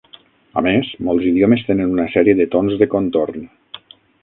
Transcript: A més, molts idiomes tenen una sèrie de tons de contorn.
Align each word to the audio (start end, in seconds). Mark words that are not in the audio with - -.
A 0.61 0.61
més, 0.67 0.87
molts 1.07 1.27
idiomes 1.33 1.65
tenen 1.67 1.93
una 1.97 2.07
sèrie 2.15 2.37
de 2.41 2.49
tons 2.57 2.81
de 2.83 2.91
contorn. 2.97 3.49